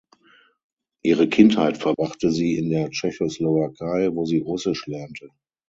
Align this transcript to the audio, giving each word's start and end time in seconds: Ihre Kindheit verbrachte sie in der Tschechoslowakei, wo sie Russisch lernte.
Ihre 1.03 1.29
Kindheit 1.29 1.77
verbrachte 1.77 2.31
sie 2.31 2.55
in 2.57 2.71
der 2.71 2.89
Tschechoslowakei, 2.89 4.09
wo 4.11 4.25
sie 4.25 4.39
Russisch 4.39 4.87
lernte. 4.87 5.29